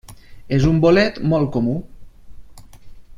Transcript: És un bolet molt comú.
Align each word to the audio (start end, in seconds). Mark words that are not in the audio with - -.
És 0.57 0.65
un 0.69 0.79
bolet 0.85 1.21
molt 1.33 1.51
comú. 1.57 1.77